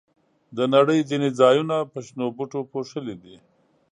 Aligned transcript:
د 0.57 0.59
نړۍ 0.73 0.99
ځینې 1.09 1.29
ځایونه 1.39 1.75
په 1.91 1.99
شنو 2.05 2.25
بوټو 2.37 2.59
پوښلي 2.71 3.15
دي. 3.23 3.35